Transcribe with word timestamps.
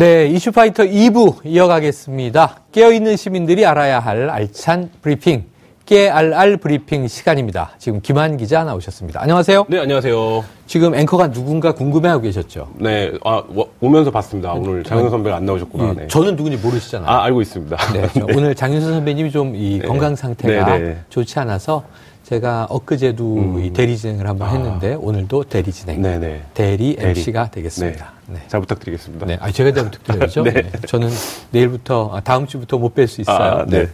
네, 0.00 0.28
이슈파이터 0.28 0.84
2부 0.84 1.44
이어가겠습니다. 1.44 2.60
깨어있는 2.72 3.16
시민들이 3.16 3.66
알아야 3.66 4.00
할 4.00 4.30
알찬 4.30 4.88
브리핑, 5.02 5.44
깨알알 5.84 6.56
브리핑 6.56 7.06
시간입니다. 7.06 7.72
지금 7.76 8.00
김한 8.00 8.38
기자 8.38 8.64
나오셨습니다. 8.64 9.20
안녕하세요. 9.20 9.66
네, 9.68 9.78
안녕하세요. 9.78 10.42
지금 10.66 10.94
앵커가 10.94 11.30
누군가 11.30 11.74
궁금해하고 11.74 12.22
계셨죠? 12.22 12.70
네, 12.76 13.12
아, 13.26 13.42
오면서 13.82 14.10
봤습니다. 14.10 14.54
오늘 14.54 14.82
장윤선 14.84 15.10
선배가 15.10 15.36
안 15.36 15.44
나오셨구나. 15.44 15.90
예, 15.90 15.92
네. 15.92 16.06
저는 16.08 16.34
누군지 16.34 16.56
모르시잖아요. 16.56 17.06
아, 17.06 17.22
알고 17.24 17.42
있습니다. 17.42 17.76
네, 17.92 18.08
저 18.14 18.24
오늘 18.34 18.54
장윤선 18.54 18.94
선배님이 18.94 19.30
좀이 19.30 19.80
네. 19.80 19.86
건강 19.86 20.16
상태가 20.16 20.78
네, 20.78 20.78
네. 20.78 20.98
좋지 21.10 21.38
않아서 21.40 21.84
제가 22.30 22.68
엊그제도 22.70 23.58
이 23.60 23.70
대리 23.70 23.98
진행을 23.98 24.28
한번 24.28 24.48
아. 24.48 24.52
했는데 24.52 24.94
오늘도 24.94 25.44
대리 25.44 25.72
진행, 25.72 26.00
네, 26.00 26.16
네. 26.16 26.44
대리 26.54 26.94
대리. 26.94 27.08
MC가 27.08 27.50
되겠습니다. 27.50 28.12
네. 28.28 28.40
잘 28.46 28.60
부탁드리겠습니다. 28.60 29.26
네, 29.26 29.36
아, 29.40 29.50
제가 29.50 29.72
잘 29.72 29.90
부탁드려야죠. 29.90 30.42
네. 30.46 30.52
네, 30.52 30.70
저는 30.86 31.08
내일부터, 31.50 32.10
아, 32.14 32.20
다음 32.20 32.46
주부터 32.46 32.78
못 32.78 32.94
뵐 32.94 33.08
수 33.08 33.20
있어요. 33.20 33.36
아, 33.36 33.66
네. 33.66 33.88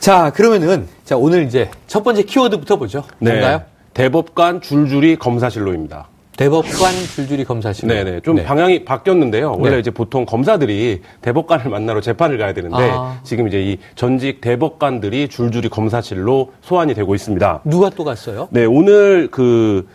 자, 0.00 0.30
그러면은, 0.30 0.88
자, 1.04 1.18
오늘 1.18 1.44
이제 1.44 1.70
첫 1.86 2.02
번째 2.02 2.22
키워드부터 2.22 2.76
보죠. 2.76 3.04
네. 3.18 3.32
뭔가요? 3.32 3.62
대법관 3.92 4.62
줄줄이 4.62 5.16
검사실로입니다. 5.16 6.08
대법관 6.38 6.92
줄줄이 7.16 7.44
검사실. 7.44 7.88
네네. 7.88 8.20
좀 8.20 8.36
방향이 8.36 8.84
바뀌었는데요. 8.84 9.56
원래 9.58 9.74
네. 9.74 9.80
이제 9.80 9.90
보통 9.90 10.24
검사들이 10.24 11.02
대법관을 11.20 11.68
만나러 11.68 12.00
재판을 12.00 12.38
가야 12.38 12.54
되는데 12.54 12.76
아. 12.92 13.18
지금 13.24 13.48
이제 13.48 13.60
이 13.60 13.78
전직 13.96 14.40
대법관들이 14.40 15.28
줄줄이 15.28 15.68
검사실로 15.68 16.52
소환이 16.62 16.94
되고 16.94 17.14
있습니다. 17.14 17.62
누가 17.64 17.90
또 17.90 18.04
갔어요? 18.04 18.46
네, 18.52 18.64
오늘 18.66 19.26
그, 19.32 19.88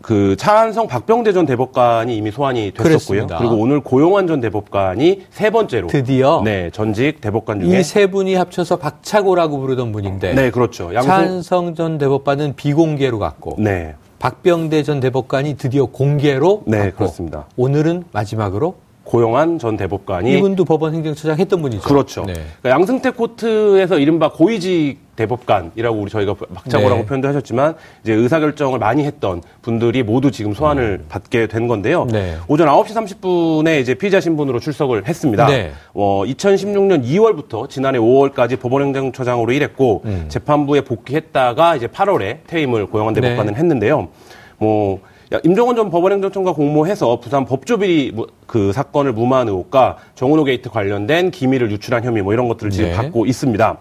그 0.00 0.36
차한성 0.38 0.86
박병대 0.86 1.32
전 1.32 1.46
대법관이 1.46 2.16
이미 2.16 2.30
소환이 2.30 2.70
됐었고요. 2.70 2.84
그렇습니다. 3.26 3.38
그리고 3.38 3.56
오늘 3.56 3.80
고용환 3.80 4.28
전 4.28 4.40
대법관이 4.40 5.26
세 5.30 5.50
번째로 5.50 5.88
드디어 5.88 6.42
네, 6.44 6.70
전직 6.72 7.20
대법관 7.20 7.60
중에 7.62 7.80
이 7.80 7.82
세 7.82 8.06
분이 8.06 8.36
합쳐서 8.36 8.76
박차고라고 8.76 9.58
부르던 9.58 9.90
분인데. 9.90 10.34
네, 10.34 10.52
그렇죠. 10.52 10.94
양성 10.94 11.02
차한성 11.10 11.74
전 11.74 11.98
대법관은 11.98 12.54
비공개로 12.54 13.18
갔고. 13.18 13.56
네. 13.58 13.96
박병대 14.26 14.82
전 14.82 14.98
대법관이 14.98 15.54
드디어 15.56 15.86
공개로 15.86 16.64
네, 16.66 16.78
갔고. 16.86 16.96
그렇습니다. 16.96 17.46
오늘은 17.56 18.06
마지막으로 18.10 18.74
고용환 19.04 19.60
전 19.60 19.76
대법관이 19.76 20.36
이분도 20.38 20.64
법원 20.64 20.94
행정처장 20.94 21.38
했던 21.38 21.62
분이죠. 21.62 21.82
그렇죠. 21.82 22.24
네. 22.24 22.32
그러니까 22.32 22.70
양승태 22.70 23.10
코트에서 23.10 24.00
이른바 24.00 24.32
고위직 24.32 24.98
대법관이라고 25.16 25.98
우리 25.98 26.10
저희가 26.10 26.34
박차고라고 26.54 27.00
네. 27.02 27.06
표현도 27.06 27.28
하셨지만 27.28 27.74
이제 28.02 28.12
의사 28.12 28.38
결정을 28.38 28.78
많이 28.78 29.04
했던 29.04 29.42
분들이 29.62 30.02
모두 30.02 30.30
지금 30.30 30.52
소환을 30.54 31.04
받게 31.08 31.46
된 31.48 31.66
건데요. 31.68 32.02
음. 32.02 32.08
네. 32.08 32.36
오전 32.48 32.68
9시 32.68 32.88
30분에 33.20 33.80
이제 33.80 33.94
피의자 33.94 34.20
신분으로 34.20 34.60
출석을 34.60 35.08
했습니다. 35.08 35.46
네. 35.46 35.72
어, 35.94 36.22
2016년 36.26 37.04
2월부터 37.04 37.68
지난해 37.68 37.98
5월까지 37.98 38.60
법원행정처장으로 38.60 39.52
일했고 39.52 40.02
음. 40.04 40.26
재판부에 40.28 40.82
복귀했다가 40.82 41.76
이제 41.76 41.86
8월에 41.86 42.38
퇴임을 42.46 42.86
고영한 42.86 43.14
네. 43.14 43.20
대법관은 43.22 43.56
했는데요. 43.56 44.08
뭐 44.58 45.00
야, 45.34 45.40
임종헌 45.42 45.74
전 45.74 45.90
법원행정처 45.90 46.33
차장과 46.33 46.52
공모해서 46.52 47.18
부산 47.18 47.44
법조비리 47.46 48.12
무- 48.14 48.26
그 48.46 48.72
사건을 48.72 49.12
무마한 49.12 49.48
의혹과 49.48 49.96
정운호 50.14 50.44
게이트 50.44 50.70
관련된 50.70 51.32
기밀을 51.32 51.72
유출한 51.72 52.04
혐의 52.04 52.22
뭐 52.22 52.32
이런 52.32 52.46
것들을 52.46 52.70
지금 52.70 52.90
네. 52.90 52.94
받고 52.96 53.26
있습니다. 53.26 53.76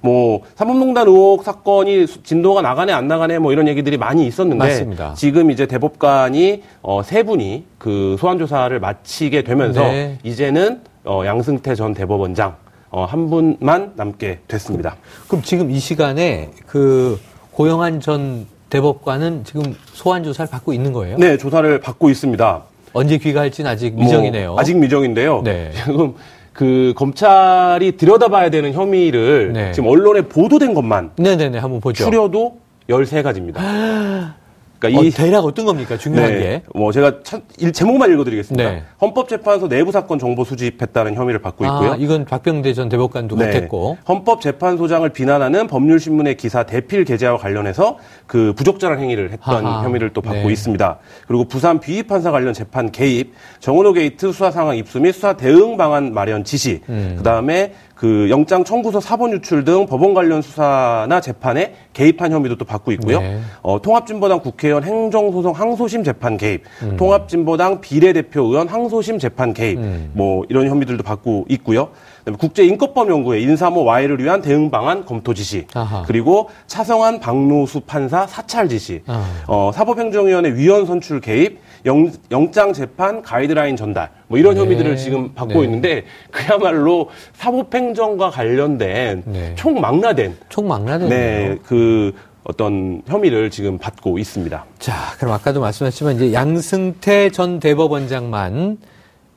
뭐 0.00 0.40
사법농단 0.54 1.06
의혹 1.08 1.42
사건이 1.44 2.06
수- 2.06 2.22
진도가 2.22 2.62
나가네 2.62 2.92
안 2.92 3.08
나가네 3.08 3.38
뭐 3.38 3.52
이런 3.52 3.66
얘기들이 3.68 3.96
많이 3.96 4.26
있었는데 4.26 4.64
맞습니다. 4.64 5.14
지금 5.14 5.50
이제 5.50 5.66
대법관이 5.66 6.62
어, 6.82 7.02
세 7.02 7.22
분이 7.22 7.64
그 7.78 8.16
소환 8.18 8.38
조사를 8.38 8.78
마치게 8.78 9.42
되면서 9.42 9.82
네. 9.82 10.18
이제는 10.22 10.82
어, 11.04 11.22
양승태 11.24 11.74
전 11.74 11.94
대법원장 11.94 12.56
어, 12.90 13.04
한 13.04 13.28
분만 13.28 13.92
남게 13.96 14.40
됐습니다. 14.48 14.96
그럼 15.26 15.42
지금 15.42 15.70
이 15.70 15.78
시간에 15.78 16.50
그 16.66 17.18
고영한 17.52 18.00
전 18.00 18.46
대법관은 18.70 19.44
지금 19.44 19.74
소환 19.92 20.22
조사를 20.22 20.50
받고 20.50 20.72
있는 20.72 20.92
거예요? 20.92 21.16
네, 21.18 21.36
조사를 21.38 21.80
받고 21.80 22.10
있습니다. 22.10 22.62
언제 22.92 23.18
귀가할지는 23.18 23.70
아직 23.70 23.94
미정이네요. 23.94 24.52
뭐, 24.52 24.60
아직 24.60 24.76
미정인데요. 24.78 25.42
네. 25.42 25.70
지금 25.84 26.14
그 26.58 26.92
검찰이 26.96 27.96
들여다봐야 27.96 28.50
되는 28.50 28.72
혐의를 28.72 29.52
네. 29.52 29.70
지금 29.70 29.88
언론에 29.88 30.22
보도된 30.22 30.74
것만 30.74 31.12
네네네 31.14 31.56
한번 31.56 31.80
보죠. 31.80 32.04
추려도 32.04 32.58
13가지입니다. 32.90 33.58
그러니까 34.78 35.00
어, 35.00 35.04
이 35.04 35.10
대략 35.10 35.44
어떤 35.44 35.64
겁니까? 35.64 35.96
중요한 35.96 36.30
네, 36.32 36.38
게. 36.38 36.62
뭐 36.74 36.92
제가 36.92 37.22
첫- 37.24 37.42
일- 37.58 37.72
제목만 37.72 38.12
읽어드리겠습니다. 38.12 38.70
네. 38.70 38.82
헌법재판소 39.00 39.68
내부 39.68 39.90
사건 39.90 40.18
정보 40.18 40.44
수집했다는 40.44 41.14
혐의를 41.14 41.40
받고 41.42 41.64
있고요. 41.64 41.92
아, 41.92 41.96
이건 41.98 42.24
박병대 42.24 42.72
전 42.74 42.88
대법관도 42.88 43.36
네. 43.36 43.46
같았고. 43.46 43.98
헌법재판소장을 44.08 45.08
비난하는 45.10 45.66
법률신문의 45.66 46.36
기사 46.36 46.62
대필 46.62 47.04
게재와 47.04 47.38
관련해서 47.38 47.98
그 48.26 48.52
부적절한 48.56 49.00
행위를 49.00 49.32
했던 49.32 49.66
아하. 49.66 49.82
혐의를 49.84 50.10
또 50.12 50.20
받고 50.20 50.46
네. 50.46 50.52
있습니다. 50.52 50.98
그리고 51.26 51.44
부산 51.44 51.80
비위판사 51.80 52.30
관련 52.30 52.54
재판 52.54 52.92
개입, 52.92 53.32
정운호 53.60 53.92
게이트 53.94 54.28
수사 54.32 54.50
상황 54.50 54.76
입수 54.76 55.00
및 55.00 55.12
수사 55.12 55.32
대응 55.36 55.76
방안 55.76 56.14
마련 56.14 56.44
지시, 56.44 56.82
음. 56.88 57.14
그 57.16 57.22
다음에 57.24 57.72
그 57.98 58.28
영장 58.30 58.62
청구서 58.62 59.00
사본 59.00 59.32
유출 59.32 59.64
등 59.64 59.84
법원 59.86 60.14
관련 60.14 60.40
수사나 60.40 61.20
재판에 61.20 61.74
개입한 61.94 62.30
혐의도 62.30 62.56
또 62.56 62.64
받고 62.64 62.92
있고요. 62.92 63.20
네. 63.20 63.40
어, 63.60 63.82
통합진보당 63.82 64.38
국회의원 64.38 64.84
행정소송 64.84 65.52
항소심 65.52 66.04
재판 66.04 66.36
개입, 66.36 66.62
음. 66.84 66.96
통합진보당 66.96 67.80
비례대표 67.80 68.42
의원 68.42 68.68
항소심 68.68 69.18
재판 69.18 69.52
개입, 69.52 69.78
음. 69.78 70.12
뭐 70.14 70.44
이런 70.48 70.68
혐의들도 70.68 71.02
받고 71.02 71.46
있고요. 71.48 71.88
그다음에 72.20 72.36
국제인권법 72.38 73.08
연구회 73.10 73.40
인사모 73.40 73.84
와해를 73.84 74.22
위한 74.22 74.42
대응 74.42 74.70
방안 74.70 75.04
검토 75.04 75.34
지시, 75.34 75.66
아하. 75.74 76.04
그리고 76.06 76.50
차성한 76.66 77.20
박노수 77.20 77.80
판사 77.80 78.26
사찰 78.26 78.68
지시, 78.68 79.02
아. 79.06 79.24
어, 79.46 79.70
사법행정위원회 79.74 80.54
위원 80.54 80.86
선출 80.86 81.20
개입, 81.20 81.58
영, 81.86 82.10
영장 82.30 82.72
재판 82.72 83.22
가이드라인 83.22 83.76
전달, 83.76 84.10
뭐 84.26 84.38
이런 84.38 84.54
네. 84.54 84.60
혐의들을 84.60 84.96
지금 84.96 85.32
받고 85.34 85.60
네. 85.60 85.64
있는데 85.64 86.04
그야말로 86.30 87.10
사법행정과 87.34 88.30
관련된 88.30 89.22
네. 89.26 89.54
총망라된 89.56 90.36
총망라됐네요. 90.48 91.08
네, 91.08 91.58
그 91.64 92.12
어떤 92.44 93.02
혐의를 93.06 93.50
지금 93.50 93.76
받고 93.78 94.18
있습니다. 94.18 94.64
자, 94.78 94.94
그럼 95.18 95.34
아까도 95.34 95.60
말씀하셨지만 95.60 96.16
이제 96.16 96.32
양승태 96.32 97.30
전 97.30 97.60
대법원장만 97.60 98.78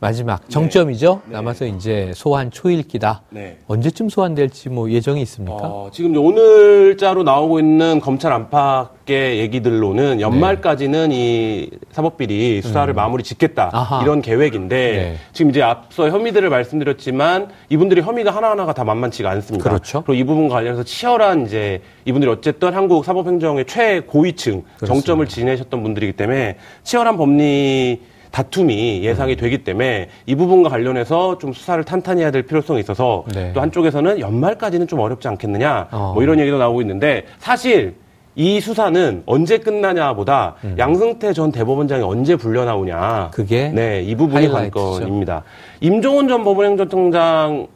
마지막 0.02 0.50
정점이죠. 0.50 1.22
남아서 1.28 1.68
이제 1.68 2.12
소환 2.16 2.50
초일기다. 2.50 3.22
네. 3.30 3.60
언제쯤 3.68 4.10
소환될지 4.10 4.70
뭐 4.70 4.90
예정이 4.90 5.22
있습니까? 5.22 5.60
어, 5.62 5.90
지금 5.94 6.18
오늘자로 6.18 7.22
나오고 7.22 7.60
있는 7.60 8.00
검찰 8.00 8.34
안팎의 8.34 9.38
얘기들로는 9.38 10.20
연말까지는 10.20 11.12
이 11.12 11.70
사법비리 11.92 12.64
수사를 12.64 12.92
마무리 12.96 13.22
짓겠다 13.22 13.66
음. 13.66 13.76
아하. 13.76 14.02
이런 14.02 14.24
계획인데 14.24 14.76
네. 14.76 15.16
지금 15.34 15.52
이제 15.52 15.62
앞서 15.62 16.10
혐의들을 16.10 16.50
말씀드렸지만 16.50 17.50
이분들이 17.70 18.02
혐의가 18.02 18.32
하나하나가 18.32 18.74
다 18.74 18.84
만만치가 18.84 19.30
않습니다. 19.30 19.70
그렇죠. 19.70 20.00
리고 20.00 20.16
이 20.16 20.24
부분과 20.24 20.56
관련해서 20.56 20.84
치열한 20.84 21.46
이제 21.46 21.80
이분들이 22.06 22.32
어쨌든 22.32 22.74
한국 22.74 23.06
사법행정의 23.06 23.66
최고위층 23.66 24.64
정점을 24.84 25.24
지내셨던 25.28 25.84
분들이기 25.84 26.14
때문에 26.14 26.58
치열한 26.82 27.18
법리 27.18 28.02
다툼이 28.32 29.04
예상이 29.04 29.36
되기 29.36 29.64
때문에 29.64 30.10
이 30.26 30.36
부분과 30.36 30.70
관련해서 30.70 31.38
좀 31.38 31.54
수사를 31.54 31.84
탄탄히 31.84 32.22
해야 32.22 32.32
될 32.32 32.44
필요성이 32.44 32.80
있어서 32.80 33.24
네. 33.34 33.52
또 33.54 33.62
한쪽에서는 33.62 34.20
연말까지는 34.20 34.88
좀 34.88 35.00
어렵지 35.00 35.28
않겠느냐 35.28 35.88
어. 35.92 36.12
뭐 36.14 36.24
이런 36.24 36.40
얘기도 36.40 36.58
나오고 36.58 36.82
있는데 36.82 37.26
사실 37.40 37.96
이 38.36 38.62
수사는 38.62 39.24
언제 39.26 39.58
끝나냐보다 39.58 40.56
양승태 40.78 41.34
전 41.34 41.52
대법원장이 41.52 42.02
언제 42.02 42.38
불려 42.38 42.64
나오냐 42.64 43.26
음. 43.26 43.32
그게 43.32 43.70
네, 43.70 44.02
이 44.02 44.16
부분이. 44.16 44.48
관건입니다. 44.48 45.44
임종원 45.82 46.30
전 46.30 46.44
법원행정청장 46.44 47.68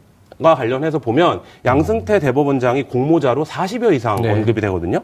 과 0.42 0.54
관련해서 0.54 0.98
보면 0.98 1.40
양승태 1.64 2.18
대법원장이 2.18 2.82
공모자로 2.84 3.46
40여 3.46 3.94
이상 3.94 4.20
네. 4.20 4.30
언급이 4.30 4.60
되거든요. 4.60 5.00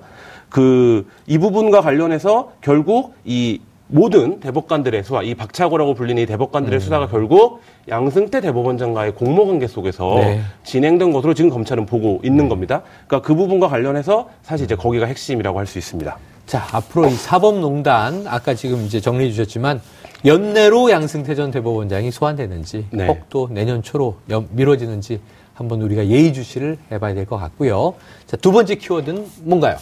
그 0.51 1.07
이 1.27 1.39
부분과 1.39 1.81
관련해서 1.81 2.53
결국 2.61 3.15
이 3.25 3.61
모든 3.97 4.41
대법관들의 4.41 5.05
수사, 5.05 5.23
이 5.23 5.35
박차고라고 5.35 5.93
불리는 5.95 6.23
이 6.23 6.27
대법관들의 6.27 6.81
수사가 6.81 7.09
결국 7.09 7.61
양승태 7.89 8.41
대법원장과의 8.41 9.15
공모 9.15 9.47
관계 9.47 9.67
속에서 9.67 10.17
음. 10.17 10.21
네. 10.23 10.41
진행된 10.65 11.13
것으로 11.13 11.35
지금 11.35 11.51
검찰은 11.51 11.85
보고 11.85 12.19
있는 12.25 12.49
겁니다. 12.49 12.83
그러니까 13.07 13.27
그 13.27 13.35
부분과 13.35 13.69
관련해서 13.69 14.31
사실 14.43 14.65
이제 14.65 14.75
거기가 14.75 15.05
핵심이라고 15.07 15.59
할 15.59 15.67
수 15.67 15.79
있습니다. 15.79 16.17
자, 16.47 16.67
앞으로 16.73 17.07
이 17.07 17.11
사법농단, 17.11 18.25
아까 18.27 18.55
지금 18.55 18.81
이제 18.85 18.99
정리해 19.01 19.31
주셨지만, 19.31 19.81
연내로 20.25 20.91
양승태 20.91 21.35
전 21.35 21.51
대법원장이 21.51 22.11
소환되는지, 22.11 22.87
네. 22.91 23.07
혹또 23.07 23.49
내년 23.51 23.83
초로 23.83 24.17
연- 24.31 24.49
미뤄지는지 24.51 25.21
한번 25.55 25.83
우리가 25.83 26.07
예의주시를 26.07 26.79
해봐야 26.91 27.15
될 27.15 27.27
것 27.27 27.37
같고요. 27.37 27.95
자, 28.27 28.37
두 28.39 28.53
번째 28.53 28.75
키워드는 28.75 29.27
뭔가요? 29.43 29.77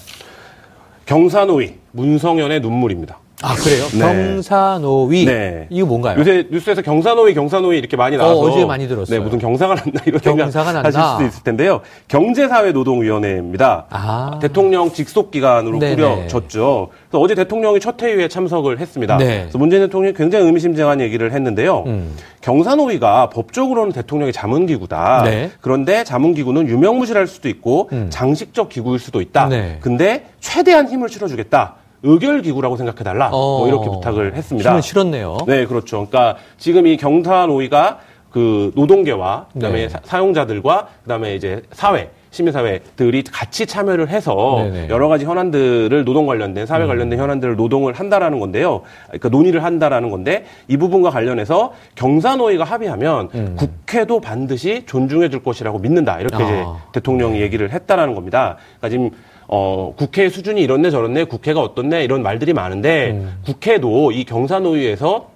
경사노위 1.07 1.75
문성현의 1.93 2.61
눈물입니다. 2.61 3.19
아 3.43 3.55
그래요? 3.55 3.87
네. 3.93 3.99
경사노위. 4.35 5.25
네. 5.25 5.67
이거 5.71 5.87
뭔가요? 5.87 6.19
요새 6.19 6.47
뉴스에서 6.51 6.83
경사노위, 6.83 7.33
경사노위 7.35 7.79
이렇게 7.79 7.97
많이 7.97 8.17
나와서 8.17 8.39
어, 8.39 8.51
어제 8.51 8.65
많이 8.67 8.87
들었어요. 8.87 9.19
네, 9.19 9.25
무슨 9.25 9.39
경사가 9.39 9.75
났나 9.75 10.01
이런 10.05 10.21
경사가 10.21 10.73
생각? 10.73 10.85
하실 10.85 11.01
수도 11.01 11.25
있을 11.27 11.43
텐데요. 11.45 11.81
경제사회노동위원회입니다. 12.09 13.87
아. 13.91 14.39
대통령 14.43 14.93
직속 14.93 15.31
기관으로 15.31 15.79
네네. 15.79 15.97
꾸려졌죠. 15.97 16.89
그래서 17.09 17.23
어제 17.23 17.35
대통령이 17.35 17.81
첫 17.81 18.01
회의에 18.03 18.29
참석을 18.29 18.79
했습니다. 18.79 19.17
네. 19.17 19.41
그래서 19.43 19.59
문재인 19.59 19.83
대통령이 19.85 20.15
굉장히 20.15 20.45
의미심장한 20.47 21.01
얘기를 21.01 21.33
했는데요. 21.33 21.85
음. 21.87 22.15
경사노위가 22.43 23.31
법적으로는 23.31 23.93
대통령의 23.93 24.33
자문기구다. 24.33 25.23
네. 25.25 25.51
그런데 25.61 26.05
자문기구는 26.05 26.69
유명무실할 26.69 27.27
수도 27.27 27.49
있고 27.49 27.89
장식적 28.11 28.69
기구일 28.69 28.99
수도 28.99 29.21
있다. 29.21 29.45
음. 29.47 29.51
네. 29.51 29.79
근데 29.81 30.27
최대한 30.41 30.89
힘을 30.89 31.09
실어주겠다. 31.09 31.80
의결 32.03 32.43
기구라고 32.43 32.77
생각해달라. 32.77 33.31
뭐 33.31 33.69
이렇게 33.69 33.89
어, 33.89 33.93
부탁을 33.93 34.35
했습니다. 34.35 34.71
힘을 34.71 34.83
실었네요. 34.83 35.39
네, 35.47 35.67
그렇죠. 35.67 36.07
그러니까 36.07 36.37
지금 36.59 36.87
이 36.87 36.97
경사노위가 36.97 37.99
그 38.31 38.71
노동계와 38.75 39.47
그다음에 39.53 39.83
네. 39.83 39.89
사- 39.89 40.01
사용자들과 40.05 40.89
그다음에 41.03 41.35
이제 41.35 41.63
사회 41.73 42.11
시민사회들이 42.31 43.25
같이 43.25 43.67
참여를 43.67 44.09
해서 44.09 44.61
네네. 44.63 44.85
음. 44.85 44.87
여러 44.89 45.09
가지 45.09 45.25
현안들을 45.25 46.05
노동 46.05 46.27
관련된 46.27 46.65
사회 46.65 46.87
관련된 46.87 47.19
현안들을 47.19 47.57
노동을 47.57 47.93
한다라는 47.95 48.39
건데요. 48.39 48.83
그러니까 49.09 49.29
논의를 49.31 49.65
한다라는 49.65 50.11
건데 50.11 50.45
이 50.69 50.77
부분과 50.77 51.11
관련해서 51.11 51.73
경사노위가 51.97 52.63
합의하면 52.63 53.31
음. 53.35 53.57
국회도 53.59 54.21
반드시 54.21 54.85
존중해 54.87 55.29
줄 55.29 55.43
것이라고 55.43 55.81
믿는다. 55.81 56.21
이렇게 56.21 56.37
이제 56.45 56.53
아. 56.65 56.75
네. 56.77 56.79
대통령이 56.93 57.41
얘기를 57.41 57.73
했다라는 57.73 58.15
겁니다. 58.15 58.57
그러니까 58.79 58.89
지금 58.91 59.11
어, 59.53 59.93
국회 59.97 60.29
수준이 60.29 60.63
이렇네 60.63 60.91
저렇네 60.91 61.25
국회가 61.25 61.61
어떻네 61.61 62.05
이런 62.05 62.23
말들이 62.23 62.53
많은데 62.53 63.11
음. 63.11 63.35
국회도 63.45 64.13
이 64.13 64.25
경사노위에서 64.25 65.29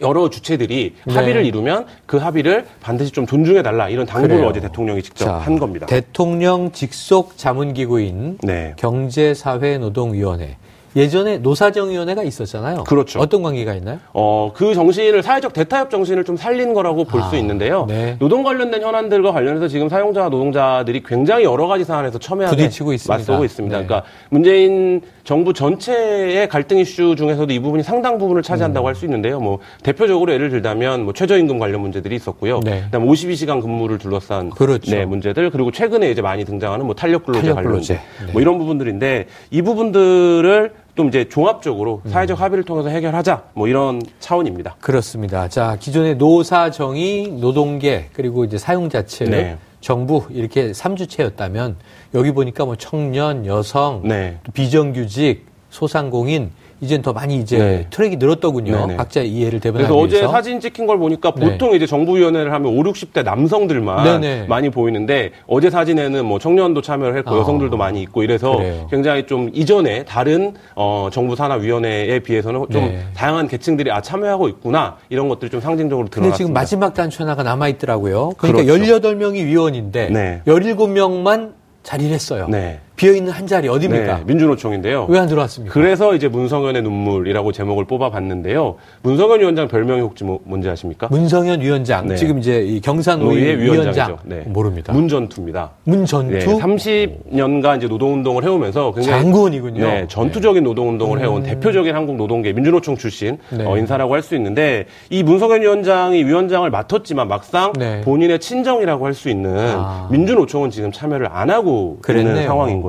여러 0.00 0.30
주체들이 0.30 0.94
네. 1.04 1.14
합의를 1.14 1.44
이루면 1.44 1.86
그 2.06 2.16
합의를 2.16 2.66
반드시 2.80 3.12
좀 3.12 3.26
존중해 3.26 3.62
달라 3.62 3.90
이런 3.90 4.06
당부를 4.06 4.36
그래요. 4.36 4.48
어제 4.48 4.60
대통령이 4.60 5.02
직접 5.02 5.26
자, 5.26 5.34
한 5.34 5.58
겁니다. 5.58 5.84
대통령 5.86 6.72
직속 6.72 7.36
자문기구인 7.36 8.38
네. 8.42 8.72
경제사회노동위원회. 8.76 10.56
예전에 10.96 11.38
노사정위원회가 11.38 12.22
있었잖아요. 12.22 12.84
그렇죠. 12.84 13.20
어떤 13.20 13.42
관계가 13.42 13.74
있나요? 13.74 13.98
어, 14.14 14.50
그 14.54 14.74
정신을 14.74 15.22
사회적 15.22 15.52
대타협 15.52 15.90
정신을 15.90 16.24
좀 16.24 16.36
살린 16.36 16.72
거라고 16.72 17.04
볼수 17.04 17.36
아, 17.36 17.38
있는데요. 17.38 17.84
네. 17.86 18.16
노동 18.18 18.42
관련된 18.42 18.82
현안들과 18.82 19.30
관련해서 19.32 19.68
지금 19.68 19.90
사용자와 19.90 20.30
노동자들이 20.30 21.02
굉장히 21.04 21.44
여러 21.44 21.66
가지 21.66 21.84
사안에서 21.84 22.18
첨예하게 22.18 22.56
부딪히고 22.56 22.94
있습니다. 22.94 23.14
맞서고 23.14 23.44
있습니다. 23.44 23.78
네. 23.78 23.84
그러니까 23.86 24.08
문재인 24.30 25.02
정부 25.22 25.52
전체의 25.52 26.48
갈등 26.48 26.78
이슈 26.78 27.14
중에서도 27.14 27.52
이 27.52 27.58
부분이 27.58 27.82
상당 27.82 28.16
부분을 28.16 28.42
차지한다고 28.42 28.86
음. 28.86 28.88
할수 28.88 29.04
있는데요. 29.04 29.38
뭐 29.38 29.58
대표적으로 29.82 30.32
예를 30.32 30.48
들자면 30.48 31.04
뭐 31.04 31.12
최저임금 31.12 31.58
관련 31.58 31.82
문제들이 31.82 32.16
있었고요. 32.16 32.60
네. 32.60 32.84
그다음 32.84 33.06
52시간 33.06 33.60
근무를 33.60 33.98
둘러싼 33.98 34.48
그렇죠. 34.50 34.90
네, 34.90 35.04
문제들 35.04 35.50
그리고 35.50 35.70
최근에 35.70 36.10
이제 36.10 36.22
많이 36.22 36.44
등장하는 36.46 36.86
뭐 36.86 36.94
탄력 36.94 37.26
근로제 37.26 37.52
관련. 37.52 37.82
네. 37.82 38.00
네. 38.24 38.32
뭐 38.32 38.40
이런 38.40 38.56
부분들인데 38.56 39.26
이 39.50 39.62
부분들을 39.62 40.85
좀 40.96 41.08
이제 41.08 41.28
종합적으로 41.28 42.00
음. 42.06 42.10
사회적 42.10 42.40
합의를 42.40 42.64
통해서 42.64 42.88
해결하자 42.88 43.42
뭐 43.52 43.68
이런 43.68 44.02
차원입니다. 44.18 44.76
그렇습니다. 44.80 45.46
자, 45.48 45.76
기존의 45.78 46.16
노사정의, 46.16 47.28
노동계, 47.28 48.08
그리고 48.14 48.44
이제 48.44 48.56
사용자 48.56 49.02
측, 49.02 49.28
네. 49.28 49.58
정부 49.82 50.24
이렇게 50.30 50.72
삼주체였다면 50.72 51.76
여기 52.14 52.32
보니까 52.32 52.64
뭐 52.64 52.76
청년, 52.76 53.44
여성, 53.44 54.00
네. 54.04 54.38
또 54.42 54.52
비정규직, 54.52 55.46
소상공인 55.68 56.50
이젠 56.80 57.00
더 57.00 57.12
많이 57.12 57.36
이제 57.38 57.58
네. 57.58 57.86
트랙이 57.90 58.16
늘었더군요. 58.16 58.72
네네. 58.72 58.96
각자 58.96 59.22
이해를 59.22 59.60
대변하기 59.60 59.88
그래서 59.88 60.02
어제 60.02 60.16
위해서. 60.16 60.30
사진 60.30 60.60
찍힌 60.60 60.86
걸 60.86 60.98
보니까 60.98 61.32
네. 61.34 61.52
보통 61.52 61.74
이제 61.74 61.86
정부위원회를 61.86 62.52
하면 62.52 62.72
5, 62.78 62.82
60대 62.82 63.24
남성들만 63.24 64.20
네네. 64.20 64.46
많이 64.46 64.68
보이는데 64.70 65.30
어제 65.46 65.70
사진에는 65.70 66.24
뭐 66.26 66.38
청년도 66.38 66.82
참여를 66.82 67.16
했고 67.18 67.34
아. 67.34 67.38
여성들도 67.38 67.76
많이 67.76 68.02
있고 68.02 68.22
이래서 68.22 68.56
그래요. 68.56 68.86
굉장히 68.90 69.26
좀 69.26 69.50
이전에 69.54 70.04
다른 70.04 70.54
어, 70.74 71.08
정부 71.12 71.34
산하 71.34 71.56
위원회에 71.56 72.18
비해서는 72.20 72.66
좀 72.70 72.84
네. 72.86 72.98
다양한 73.14 73.48
계층들이 73.48 73.90
아 73.90 74.00
참여하고 74.02 74.48
있구나 74.48 74.96
이런 75.08 75.28
것들이 75.28 75.50
좀 75.50 75.60
상징적으로 75.60 76.06
근데 76.06 76.14
드러났습니다. 76.16 76.36
지금 76.36 76.52
마지막 76.52 76.94
단추 76.94 77.22
하나가 77.22 77.42
남아 77.42 77.68
있더라고요. 77.68 78.32
그러니까 78.36 78.64
그렇죠. 78.64 79.00
18명이 79.00 79.44
위원인데 79.44 80.10
네. 80.10 80.42
17명만 80.46 81.52
자리를 81.82 82.12
했어요. 82.12 82.46
네. 82.50 82.80
비어 82.96 83.12
있는 83.12 83.30
한 83.32 83.46
자리 83.46 83.68
어디입니까? 83.68 84.16
네, 84.18 84.22
민주노총인데요. 84.26 85.06
왜 85.08 85.18
안 85.18 85.28
들어왔습니까? 85.28 85.72
그래서 85.72 86.14
이제 86.14 86.28
문성현의 86.28 86.82
눈물이라고 86.82 87.52
제목을 87.52 87.84
뽑아봤는데요. 87.84 88.76
문성현 89.02 89.40
위원장 89.40 89.68
별명이 89.68 90.00
혹시 90.00 90.24
뭐, 90.24 90.40
뭔지 90.44 90.68
아십니까? 90.68 91.08
문성현 91.10 91.60
위원장 91.60 92.06
네. 92.08 92.16
지금 92.16 92.38
이제 92.38 92.80
노위의 93.18 93.58
위원장. 93.60 94.16
네. 94.24 94.42
모릅니다. 94.46 94.92
문전투입니다. 94.92 95.70
문전투 95.84 96.32
네, 96.32 96.44
30년간 96.46 97.78
이제 97.78 97.86
노동운동을 97.88 98.44
해오면서 98.44 98.92
굉장히 98.92 99.22
장군이군요. 99.22 99.84
네, 99.86 100.06
전투적인 100.08 100.64
노동운동을 100.64 101.20
해온 101.20 101.42
대표적인 101.42 101.94
한국 101.94 102.16
노동계 102.16 102.52
민주노총 102.52 102.96
출신 102.96 103.38
네. 103.50 103.64
어, 103.64 103.76
인사라고 103.76 104.14
할 104.14 104.22
수 104.26 104.34
있는데 104.34 104.86
이 105.08 105.22
문성현 105.22 105.60
위원장이 105.62 106.24
위원장을 106.24 106.68
맡았지만 106.68 107.28
막상 107.28 107.72
네. 107.74 108.00
본인의 108.00 108.40
친정이라고 108.40 109.04
할 109.06 109.14
수 109.16 109.28
있는 109.30 109.56
아. 109.56 110.08
민주노총은 110.10 110.70
지금 110.70 110.92
참여를 110.92 111.28
안 111.32 111.48
하고 111.48 111.98
그랬네요. 112.02 112.32
있는 112.34 112.46
상황인 112.46 112.82
거죠. 112.82 112.85